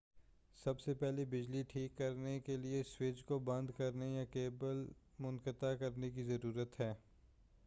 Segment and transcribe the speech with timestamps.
[0.63, 4.85] سب سے پہلے بجلی ٹھیک کرنے کے لئے سوئچ کو بند کرنے یا کیبل
[5.19, 6.93] منقطع کرنے کی ضرورت ہے